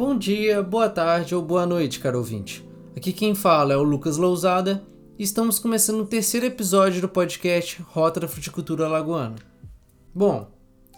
[0.00, 2.66] Bom dia, boa tarde ou boa noite, caro ouvinte.
[2.96, 4.82] Aqui quem fala é o Lucas Lousada
[5.18, 9.36] e estamos começando o terceiro episódio do podcast Rota da Fruticultura Alagoana.
[10.14, 10.48] Bom,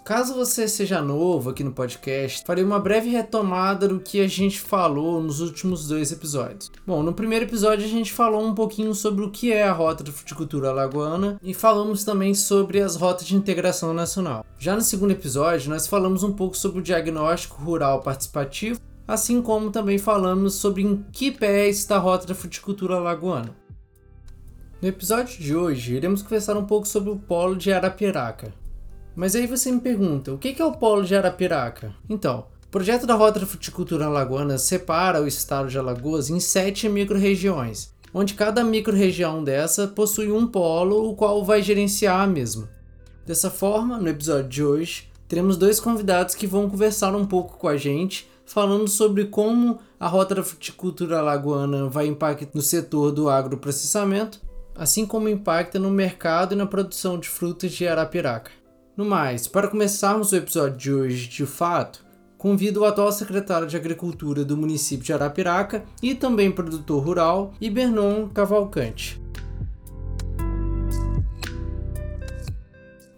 [0.04, 4.60] caso você seja novo aqui no podcast, farei uma breve retomada do que a gente
[4.60, 6.70] falou nos últimos dois episódios.
[6.86, 10.04] Bom, no primeiro episódio a gente falou um pouquinho sobre o que é a Rota
[10.04, 14.46] da Fruticultura Alagoana e falamos também sobre as rotas de integração nacional.
[14.60, 19.70] Já no segundo episódio, nós falamos um pouco sobre o diagnóstico rural participativo assim como
[19.70, 23.54] também falamos sobre em que pé está a rota da fruticultura alagoana.
[24.80, 28.52] No episódio de hoje, iremos conversar um pouco sobre o polo de Arapiraca.
[29.14, 31.94] Mas aí você me pergunta, o que é o polo de Arapiraca?
[32.08, 36.88] Então, o projeto da Rota da Fruticultura Alagoana separa o estado de Alagoas em sete
[36.88, 42.68] microrregiões, onde cada microrregião dessa possui um polo, o qual vai gerenciar a mesma.
[43.24, 47.68] Dessa forma, no episódio de hoje, teremos dois convidados que vão conversar um pouco com
[47.68, 53.30] a gente falando sobre como a rota da fruticultura alagoana vai impactar no setor do
[53.30, 54.40] agroprocessamento,
[54.74, 58.50] assim como impacta no mercado e na produção de frutas de Arapiraca.
[58.96, 62.04] No mais, para começarmos o episódio de hoje de fato,
[62.36, 68.28] convido o atual secretário de Agricultura do município de Arapiraca e também produtor rural, Ibernon
[68.28, 69.21] Cavalcante.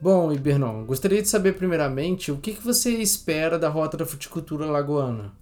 [0.05, 4.67] Bom, Ibernon, gostaria de saber primeiramente o que, que você espera da Rota da Fruticultura
[4.67, 5.33] Lagoana.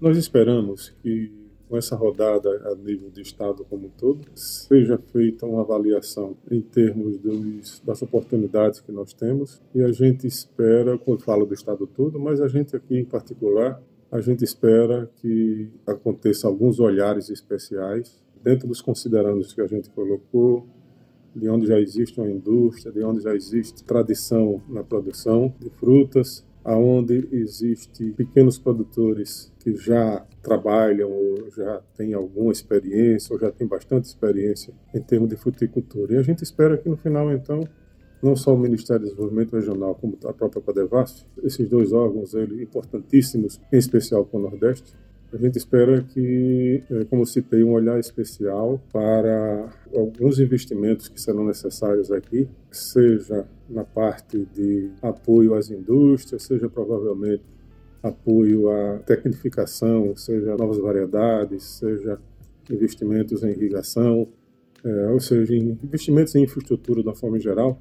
[0.00, 1.32] Nós esperamos que
[1.68, 6.60] com essa rodada a nível de Estado como um todo, seja feita uma avaliação em
[6.60, 11.88] termos dos, das oportunidades que nós temos e a gente espera, quando falo do Estado
[11.88, 18.22] todo, mas a gente aqui em particular, a gente espera que aconteça alguns olhares especiais
[18.44, 20.68] dentro dos considerandos que a gente colocou,
[21.36, 26.44] de onde já existe uma indústria, de onde já existe tradição na produção de frutas,
[26.64, 33.66] aonde existe pequenos produtores que já trabalham ou já têm alguma experiência ou já têm
[33.66, 36.14] bastante experiência em termos de fruticultura.
[36.14, 37.68] E a gente espera que no final então
[38.22, 42.60] não só o Ministério do Desenvolvimento Regional como a própria Padevasf, esses dois órgãos eles
[42.60, 44.94] importantíssimos, em especial para o Nordeste,
[45.32, 51.44] a gente espera que, eh, como citei, um olhar especial para alguns investimentos que serão
[51.44, 57.42] necessários aqui, seja na parte de apoio às indústrias, seja provavelmente
[58.02, 62.18] apoio à tecnificação, seja novas variedades, seja
[62.70, 64.28] investimentos em irrigação,
[64.84, 67.80] é, ou seja, investimentos em infraestrutura de uma forma geral,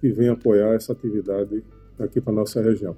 [0.00, 1.62] que venham apoiar essa atividade
[1.98, 2.96] aqui para a nossa região.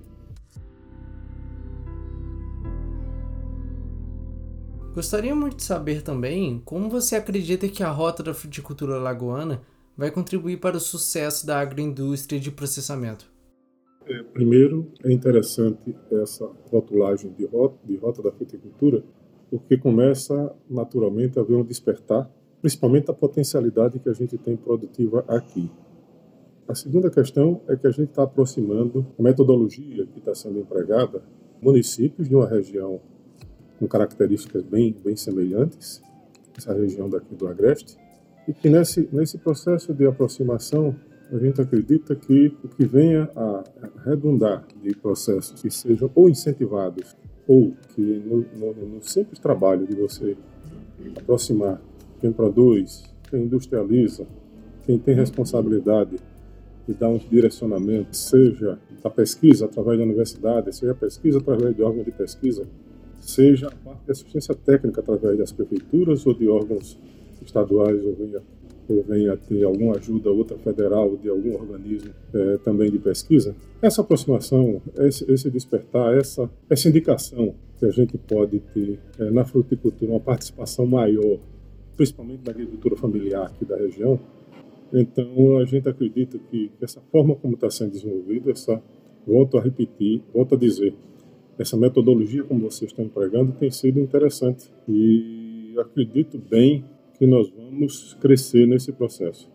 [4.97, 9.61] Gostaríamos de saber também como você acredita que a rota da fruticultura lagoana
[9.95, 13.31] vai contribuir para o sucesso da agroindústria de processamento.
[14.07, 19.05] É, primeiro, é interessante essa rotulagem de rota, de rota da fruticultura,
[19.51, 22.31] porque começa naturalmente a haver um despertar,
[22.63, 25.71] principalmente a potencialidade que a gente tem produtiva aqui.
[26.67, 31.23] A segunda questão é que a gente está aproximando a metodologia que está sendo empregada
[31.61, 32.99] municípios de uma região
[33.79, 36.03] com características bem, bem semelhantes,
[36.57, 37.97] essa região daqui do Agreste,
[38.49, 40.95] e que nesse, nesse processo de aproximação
[41.31, 43.65] a gente acredita que o que venha a
[44.05, 47.17] redundar de processos que sejam ou incentivados
[47.49, 50.37] ou que no, no, no simples trabalho de você
[51.17, 51.81] aproximar
[52.21, 54.27] quem produz, quem industrializa,
[54.85, 56.17] quem tem responsabilidade
[56.87, 61.83] de dar um direcionamento, seja a pesquisa através da universidade, seja a pesquisa através de
[61.83, 62.67] órgãos de pesquisa,
[63.29, 66.99] seja a parte de assistência técnica através das prefeituras ou de órgãos
[67.45, 68.43] estaduais ou venha,
[68.89, 73.55] ou venha ter alguma ajuda outra federal de algum organismo é, também de pesquisa.
[73.83, 79.45] Essa aproximação, esse, esse, despertar, essa, essa indicação que a gente pode ter é, na
[79.45, 81.39] fruticultura, uma participação maior,
[81.97, 84.21] principalmente da agricultura familiar aqui da região,
[84.93, 88.81] então a gente acredita que essa forma como está sendo desenvolvida, essa,
[89.27, 90.95] volto a repetir, volto a dizer,
[91.59, 96.85] essa metodologia como vocês estão empregando tem sido interessante e acredito bem
[97.19, 99.51] que nós vamos crescer nesse processo.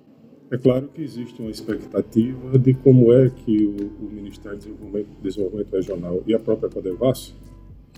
[0.52, 5.08] É claro que existe uma expectativa de como é que o, o Ministério do Desenvolvimento,
[5.22, 7.34] Desenvolvimento, Regional e a própria Codevas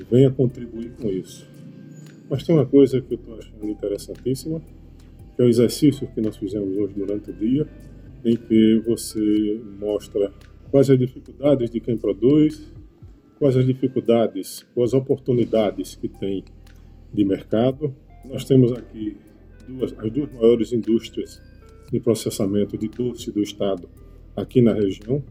[0.10, 1.48] venha contribuir com isso.
[2.30, 4.62] Mas tem uma coisa que eu estou achando interessantíssima,
[5.36, 7.68] que é o exercício que nós fizemos hoje durante o dia,
[8.24, 10.32] em que você mostra
[10.70, 12.72] quais as dificuldades de quem produz,
[13.44, 16.46] quais as dificuldades, quais as oportunidades que tem
[17.14, 17.94] de mercado.
[18.24, 19.18] Nós temos aqui
[19.68, 21.42] duas, as duas maiores indústrias
[21.92, 23.90] de processamento de doce do estado
[24.34, 25.22] aqui na região,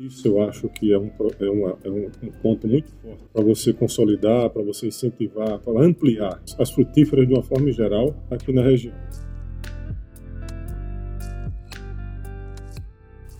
[0.00, 3.44] Isso eu acho que é um, é uma, é um, um ponto muito forte para
[3.44, 8.62] você consolidar, para você incentivar, para ampliar as frutíferas de uma forma geral aqui na
[8.62, 8.94] região.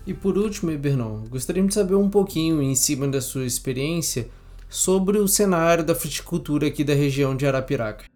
[0.07, 4.29] E por último, Ibernon, gostaríamos de saber um pouquinho, em cima da sua experiência,
[4.69, 8.07] sobre o cenário da fruticultura aqui da região de Arapiraca.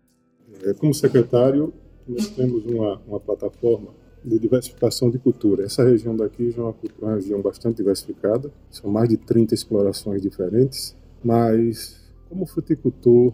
[0.64, 1.72] É, como secretário,
[2.08, 3.90] nós temos uma, uma plataforma
[4.24, 5.64] de diversificação de cultura.
[5.64, 10.20] Essa região daqui já é uma, uma região bastante diversificada, são mais de 30 explorações
[10.20, 13.32] diferentes, mas como fruticultor,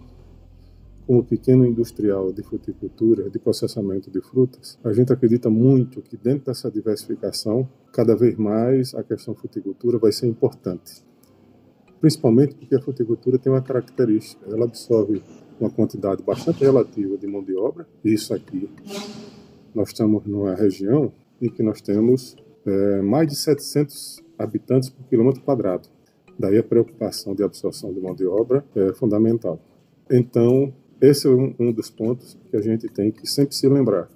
[1.07, 6.47] como pequeno industrial de fruticultura, de processamento de frutas, a gente acredita muito que dentro
[6.47, 11.05] dessa diversificação, cada vez mais a questão fruticultura vai ser importante.
[12.01, 15.23] Principalmente porque a fruticultura tem uma característica, ela absorve
[15.61, 18.69] uma quantidade bastante relativa de mão de obra, isso aqui
[19.75, 25.43] nós estamos numa região em que nós temos é, mais de 700 habitantes por quilômetro
[25.43, 25.89] quadrado.
[26.39, 29.61] Daí a preocupação de absorção de mão de obra é fundamental.
[30.11, 30.73] Então,
[31.03, 34.09] esse é um, um dos pontos que a gente tem que sempre se lembrar.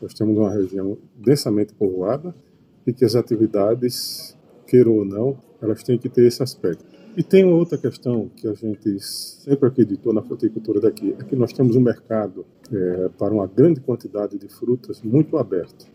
[0.00, 2.32] Nós temos uma região densamente povoada
[2.86, 4.36] e que as atividades,
[4.66, 6.84] queira ou não, elas têm que ter esse aspecto.
[7.16, 11.34] E tem uma outra questão que a gente sempre acreditou na fruticultura daqui, é que
[11.34, 15.86] nós temos um mercado é, para uma grande quantidade de frutas muito aberto.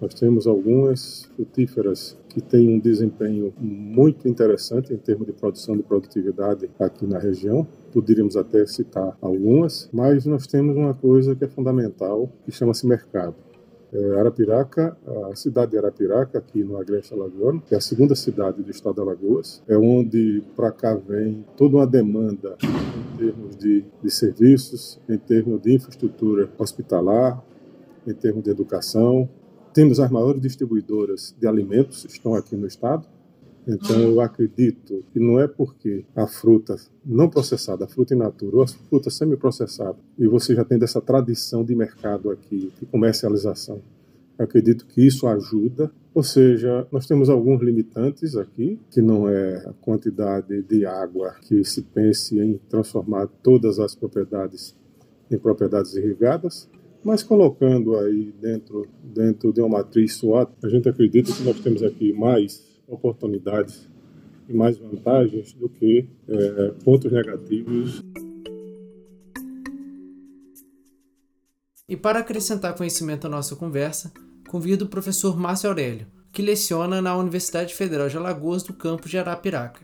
[0.00, 5.82] Nós temos algumas frutíferas que têm um desempenho muito interessante em termos de produção de
[5.82, 7.66] produtividade aqui na região.
[7.92, 13.34] Poderíamos até citar algumas, mas nós temos uma coisa que é fundamental, que chama-se mercado.
[13.90, 14.96] É, Arapiraca,
[15.30, 19.00] a cidade de Arapiraca, aqui no Agreste Alagoano, é a segunda cidade do estado de
[19.00, 25.16] Alagoas, é onde para cá vem toda uma demanda em termos de, de serviços, em
[25.16, 27.42] termos de infraestrutura hospitalar,
[28.06, 29.28] em termos de educação.
[29.78, 33.06] Temos as maiores distribuidoras de alimentos, estão aqui no estado,
[33.64, 36.74] então eu acredito que não é porque a fruta
[37.06, 41.00] não processada, a fruta in natura ou a fruta semi-processada, e você já tem dessa
[41.00, 43.80] tradição de mercado aqui, de comercialização,
[44.36, 45.92] eu acredito que isso ajuda.
[46.12, 51.64] Ou seja, nós temos alguns limitantes aqui, que não é a quantidade de água que
[51.64, 54.74] se pense em transformar todas as propriedades
[55.30, 56.68] em propriedades irrigadas,
[57.08, 61.82] mas colocando aí dentro, dentro de uma matriz SWOT, a gente acredita que nós temos
[61.82, 63.88] aqui mais oportunidades
[64.46, 68.02] e mais vantagens do que é, pontos negativos.
[71.88, 74.12] E para acrescentar conhecimento à nossa conversa,
[74.46, 79.16] convido o professor Márcio Aurélio, que leciona na Universidade Federal de Alagoas do campus de
[79.16, 79.80] Arapiraca.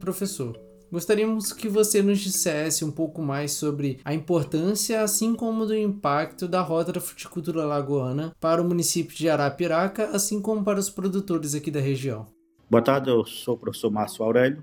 [0.00, 0.58] Professor,
[0.94, 6.46] Gostaríamos que você nos dissesse um pouco mais sobre a importância, assim como do impacto
[6.46, 11.52] da Rota da Fruticultura Lagoana para o município de Arapiraca, assim como para os produtores
[11.52, 12.26] aqui da região.
[12.70, 14.62] Boa tarde, eu sou o professor Márcio Aurélio,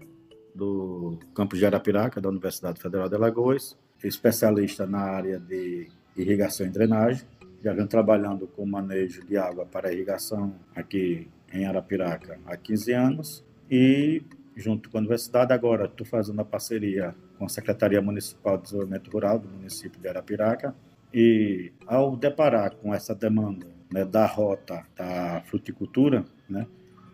[0.55, 6.69] do campus de Arapiraca, da Universidade Federal de Alagoas, especialista na área de irrigação e
[6.69, 7.25] drenagem.
[7.61, 13.43] Já venho trabalhando com manejo de água para irrigação aqui em Arapiraca há 15 anos
[13.69, 14.23] e
[14.55, 15.53] junto com a universidade.
[15.53, 20.07] Agora estou fazendo a parceria com a Secretaria Municipal de Desenvolvimento Rural do município de
[20.07, 20.75] Arapiraca.
[21.13, 26.65] E ao deparar com essa demanda né, da rota da fruticultura né,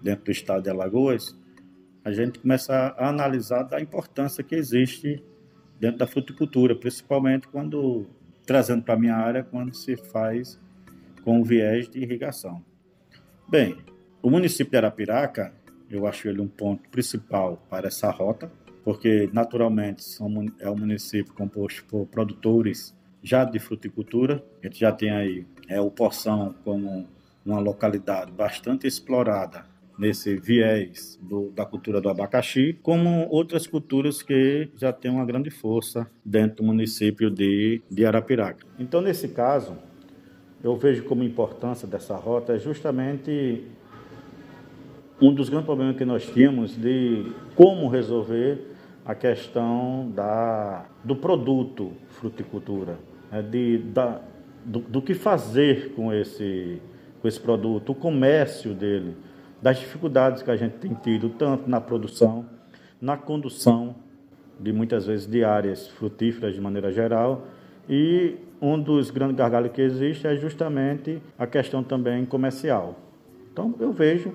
[0.02, 1.36] dentro do estado de Alagoas,
[2.04, 5.24] a gente começa a analisar a importância que existe
[5.80, 8.08] dentro da fruticultura, principalmente quando,
[8.46, 10.60] trazendo para a minha área, quando se faz
[11.24, 12.64] com viés de irrigação.
[13.50, 13.78] Bem,
[14.22, 15.54] o município de Arapiraca
[15.90, 18.52] eu acho ele um ponto principal para essa rota,
[18.84, 20.04] porque naturalmente
[20.60, 24.44] é um município composto por produtores já de fruticultura.
[24.64, 27.08] A gente já tem aí é, o Poção como
[27.46, 29.66] uma localidade bastante explorada
[29.98, 35.50] nesse viés do, da cultura do abacaxi, como outras culturas que já têm uma grande
[35.50, 38.66] força dentro do município de, de Arapiraca.
[38.78, 39.76] Então, nesse caso,
[40.64, 43.64] eu vejo como importância dessa rota é justamente
[45.22, 51.94] um dos grandes problemas que nós tínhamos de como resolver a questão da, do produto
[52.10, 53.00] fruticultura,
[53.32, 54.22] né, de, da,
[54.64, 56.82] do, do, que fazer com esse,
[57.22, 59.16] com esse produto, o comércio dele,
[59.62, 62.46] das dificuldades que a gente tem tido, tanto na produção,
[63.02, 63.96] na condução
[64.60, 67.48] de muitas vezes de áreas frutíferas de maneira geral,
[67.90, 73.00] e um dos grandes gargalos que existe é justamente a questão também comercial.
[73.52, 74.34] Então, eu vejo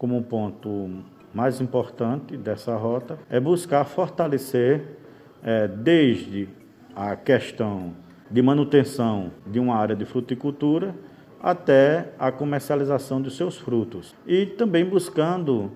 [0.00, 0.88] como um ponto
[1.34, 4.96] mais importante dessa rota é buscar fortalecer
[5.42, 6.48] é, desde
[6.96, 7.92] a questão
[8.30, 10.94] de manutenção de uma área de fruticultura
[11.38, 14.16] até a comercialização dos seus frutos.
[14.26, 15.70] E também buscando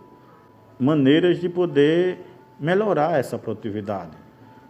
[0.79, 2.19] maneiras de poder
[2.59, 4.17] melhorar essa produtividade,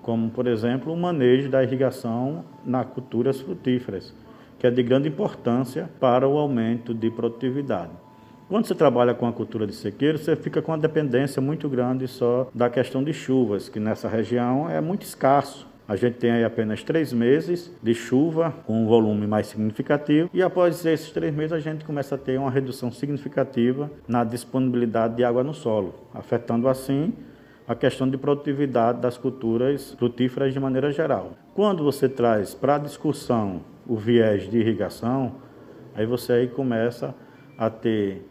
[0.03, 4.13] como, por exemplo, o manejo da irrigação nas culturas frutíferas,
[4.59, 8.04] que é de grande importância para o aumento de produtividade.
[8.47, 12.07] Quando você trabalha com a cultura de sequeiro, você fica com uma dependência muito grande
[12.07, 15.67] só da questão de chuvas, que nessa região é muito escasso.
[15.89, 20.43] A gente tem aí apenas três meses de chuva com um volume mais significativo e
[20.43, 25.25] após esses três meses a gente começa a ter uma redução significativa na disponibilidade de
[25.25, 27.13] água no solo, afetando assim
[27.67, 31.33] a questão de produtividade das culturas frutíferas de maneira geral.
[31.55, 35.37] Quando você traz para a discussão o viés de irrigação,
[35.95, 37.15] aí você aí começa
[37.59, 38.23] a ter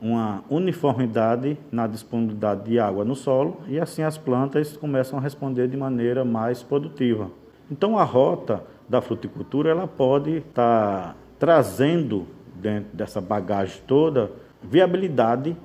[0.00, 5.68] uma uniformidade na disponibilidade de água no solo e assim as plantas começam a responder
[5.68, 7.30] de maneira mais produtiva.
[7.70, 14.30] Então a rota da fruticultura ela pode estar tá trazendo dentro dessa bagagem toda
[14.62, 15.56] viabilidade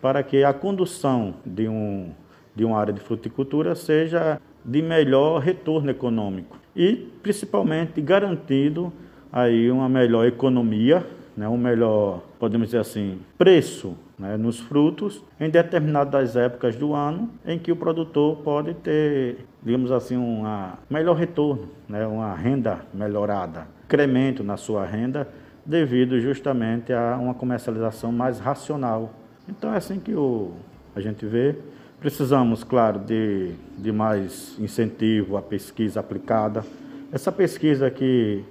[0.00, 2.10] para que a condução de, um,
[2.54, 8.92] de uma área de fruticultura seja de melhor retorno econômico e principalmente garantido
[9.32, 16.36] aí uma melhor economia né, melhor, podemos dizer assim, preço né, nos frutos em determinadas
[16.36, 20.44] épocas do ano em que o produtor pode ter, digamos assim, um
[20.88, 25.28] melhor retorno, né, uma renda melhorada, incremento na sua renda
[25.64, 29.12] devido justamente a uma comercialização mais racional.
[29.48, 30.52] Então é assim que o,
[30.94, 31.56] a gente vê.
[32.00, 36.62] Precisamos, claro, de, de mais incentivo à pesquisa aplicada.
[37.10, 38.44] Essa pesquisa que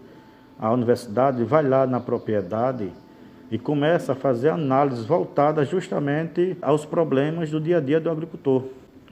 [0.59, 2.91] a universidade vai lá na propriedade
[3.51, 8.63] e começa a fazer análises voltadas justamente aos problemas do dia a dia do agricultor.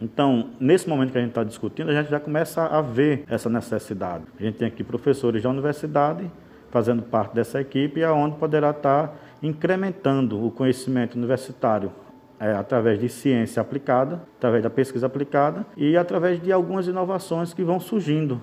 [0.01, 3.49] Então, nesse momento que a gente está discutindo, a gente já começa a ver essa
[3.49, 4.23] necessidade.
[4.39, 6.29] A gente tem aqui professores da universidade
[6.71, 11.91] fazendo parte dessa equipe, aonde poderá estar incrementando o conhecimento universitário
[12.39, 17.63] é, através de ciência aplicada, através da pesquisa aplicada e através de algumas inovações que
[17.63, 18.41] vão surgindo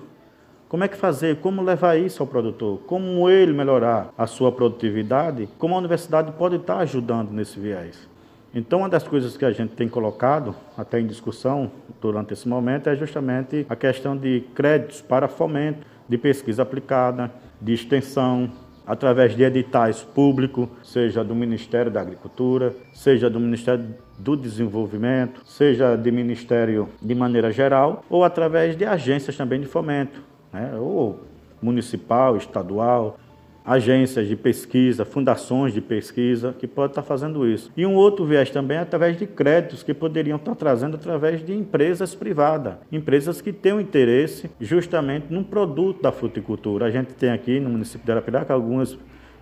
[0.69, 1.37] como é que fazer?
[1.37, 2.79] Como levar isso ao produtor?
[2.85, 5.49] Como ele melhorar a sua produtividade?
[5.57, 8.07] Como a universidade pode estar ajudando nesse viés?
[8.53, 12.87] Então, uma das coisas que a gente tem colocado até em discussão durante esse momento
[12.87, 18.51] é justamente a questão de créditos para fomento de pesquisa aplicada, de extensão,
[18.85, 25.95] através de editais públicos, seja do Ministério da Agricultura, seja do Ministério do Desenvolvimento, seja
[25.95, 30.75] de Ministério de maneira geral, ou através de agências também de fomento, né?
[30.75, 31.21] ou
[31.61, 33.17] municipal, estadual,
[33.65, 37.71] agências de pesquisa, fundações de pesquisa que podem estar fazendo isso.
[37.77, 41.53] E um outro viés também é através de créditos que poderiam estar trazendo através de
[41.53, 46.85] empresas privadas, empresas que têm um interesse justamente num produto da fruticultura.
[46.85, 48.97] A gente tem aqui no município de Arapiraca algumas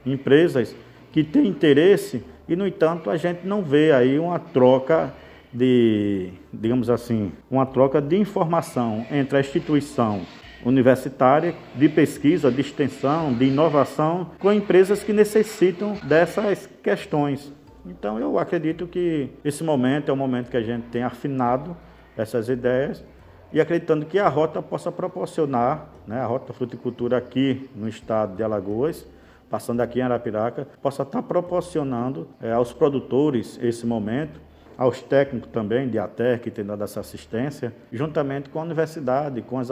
[0.06, 0.76] empresas
[1.12, 5.14] que têm interesse e, no entanto, a gente não vê aí uma troca
[5.54, 10.22] de, digamos assim, uma troca de informação entre a instituição
[10.66, 17.54] universitária, de pesquisa, de extensão, de inovação, com empresas que necessitam dessas questões.
[17.86, 21.76] Então, eu acredito que esse momento é o momento que a gente tem afinado
[22.18, 23.04] essas ideias
[23.52, 28.44] e acreditando que a rota possa proporcionar, né, a rota fruticultura aqui no estado de
[28.44, 29.08] Alagoas,
[29.50, 34.42] passando aqui em Arapiraca, possa estar proporcionando é, aos produtores esse momento,
[34.78, 39.58] aos técnicos também de ATER que tem dado essa assistência, juntamente com a universidade, com
[39.58, 39.72] as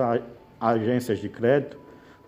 [0.60, 1.78] agências de crédito,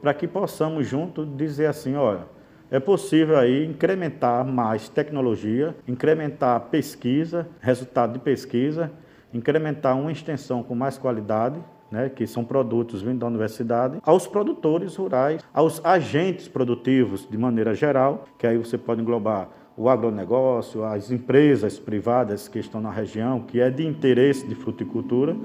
[0.02, 2.26] para que possamos junto dizer assim, olha,
[2.70, 8.92] é possível aí incrementar mais tecnologia, incrementar pesquisa, resultado de pesquisa,
[9.34, 14.96] incrementar uma extensão com mais qualidade, né, que são produtos vindo da universidade, aos produtores
[14.96, 21.12] rurais, aos agentes produtivos de maneira geral, que aí você pode englobar o agronegócio, as
[21.12, 25.36] empresas privadas que estão na região, que é de interesse de fruticultura,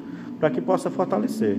[0.40, 1.56] para que possa fortalecer.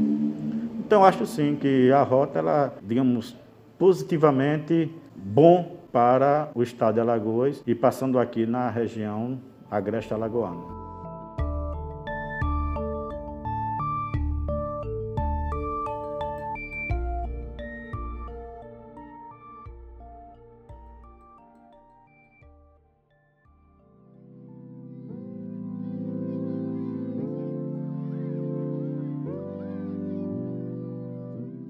[0.86, 3.36] Então, acho sim que a rota, ela, digamos,
[3.80, 9.40] positivamente bom para o estado de Alagoas e passando aqui na região
[9.72, 10.83] agreste alagoana.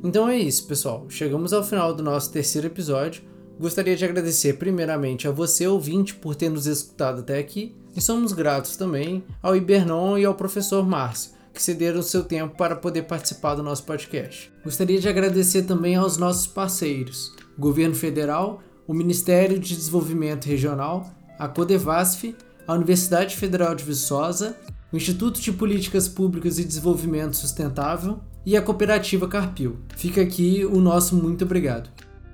[0.03, 1.05] Então é isso, pessoal.
[1.07, 3.23] Chegamos ao final do nosso terceiro episódio.
[3.57, 8.33] Gostaria de agradecer primeiramente a você, ouvinte, por ter nos escutado até aqui, e somos
[8.33, 13.55] gratos também ao Ibernon e ao professor Márcio, que cederam seu tempo para poder participar
[13.55, 14.51] do nosso podcast.
[14.63, 21.47] Gostaria de agradecer também aos nossos parceiros, Governo Federal, o Ministério de Desenvolvimento Regional, a
[21.47, 22.35] Codevasf,
[22.67, 24.57] a Universidade Federal de Viçosa,
[24.91, 29.77] o Instituto de Políticas Públicas e Desenvolvimento Sustentável e a Cooperativa Carpil.
[29.95, 31.89] Fica aqui o nosso muito obrigado.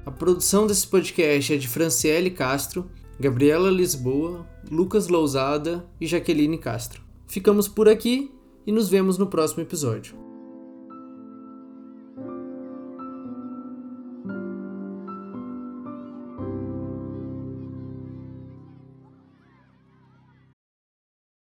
[0.06, 2.90] A produção desse podcast é de Franciele Castro,
[3.20, 7.02] Gabriela Lisboa, Lucas Lousada e Jaqueline Castro.
[7.28, 8.32] Ficamos por aqui
[8.66, 10.29] e nos vemos no próximo episódio.